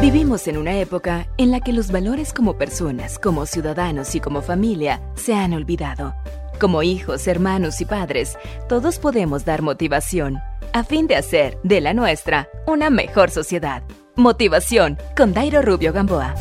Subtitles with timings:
[0.00, 4.40] Vivimos en una época en la que los valores como personas, como ciudadanos y como
[4.40, 6.14] familia se han olvidado.
[6.58, 10.38] Como hijos, hermanos y padres, todos podemos dar motivación
[10.72, 13.82] a fin de hacer de la nuestra una mejor sociedad.
[14.16, 16.34] Motivación con Dairo Rubio Gamboa.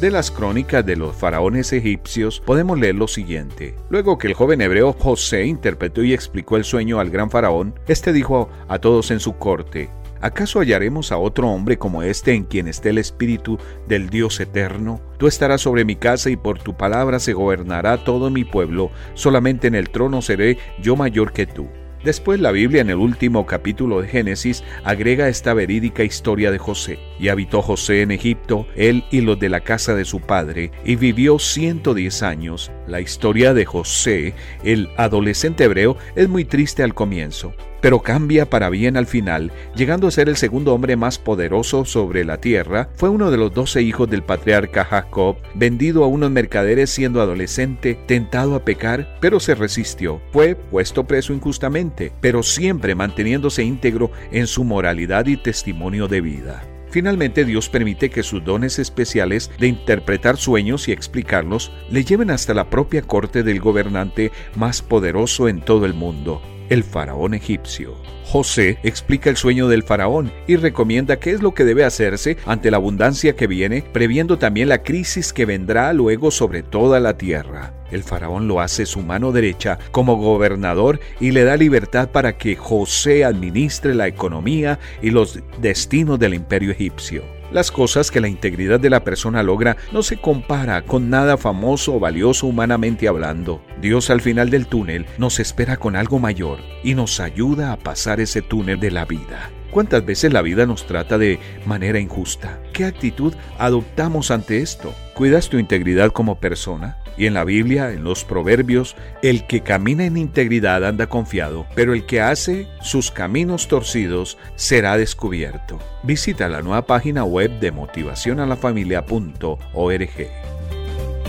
[0.00, 3.76] De las crónicas de los faraones egipcios podemos leer lo siguiente.
[3.88, 8.12] Luego que el joven hebreo José interpretó y explicó el sueño al gran faraón, este
[8.12, 9.90] dijo a todos en su corte,
[10.20, 15.00] ¿Acaso hallaremos a otro hombre como este en quien esté el espíritu del Dios eterno?
[15.18, 19.66] Tú estarás sobre mi casa y por tu palabra se gobernará todo mi pueblo, solamente
[19.66, 21.68] en el trono seré yo mayor que tú.
[22.06, 27.00] Después la Biblia en el último capítulo de Génesis agrega esta verídica historia de José.
[27.18, 30.94] Y habitó José en Egipto, él y los de la casa de su padre, y
[30.94, 32.70] vivió 110 años.
[32.86, 37.54] La historia de José, el adolescente hebreo, es muy triste al comienzo
[37.86, 42.24] pero cambia para bien al final, llegando a ser el segundo hombre más poderoso sobre
[42.24, 46.90] la tierra, fue uno de los doce hijos del patriarca Jacob, vendido a unos mercaderes
[46.90, 50.20] siendo adolescente, tentado a pecar, pero se resistió.
[50.32, 56.75] Fue puesto preso injustamente, pero siempre manteniéndose íntegro en su moralidad y testimonio de vida.
[56.90, 62.54] Finalmente Dios permite que sus dones especiales de interpretar sueños y explicarlos le lleven hasta
[62.54, 67.94] la propia corte del gobernante más poderoso en todo el mundo, el faraón egipcio.
[68.24, 72.70] José explica el sueño del faraón y recomienda qué es lo que debe hacerse ante
[72.70, 77.75] la abundancia que viene, previendo también la crisis que vendrá luego sobre toda la tierra.
[77.90, 82.56] El faraón lo hace su mano derecha como gobernador y le da libertad para que
[82.56, 87.22] José administre la economía y los destinos del imperio egipcio.
[87.52, 91.94] Las cosas que la integridad de la persona logra no se compara con nada famoso
[91.94, 93.62] o valioso humanamente hablando.
[93.80, 98.20] Dios al final del túnel nos espera con algo mayor y nos ayuda a pasar
[98.20, 99.50] ese túnel de la vida.
[99.70, 102.60] ¿Cuántas veces la vida nos trata de manera injusta?
[102.72, 104.92] ¿Qué actitud adoptamos ante esto?
[105.14, 106.98] ¿Cuidas tu integridad como persona?
[107.16, 111.94] Y en la Biblia, en los proverbios, el que camina en integridad anda confiado, pero
[111.94, 115.78] el que hace sus caminos torcidos será descubierto.
[116.02, 120.46] Visita la nueva página web de motivacionalafamilia.org.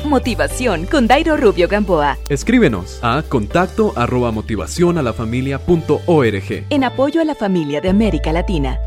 [0.05, 2.17] Motivación con Dairo Rubio Gamboa.
[2.29, 6.65] Escríbenos a contacto arroba motivacionalafamilia.org.
[6.69, 8.79] En apoyo a la familia de América Latina.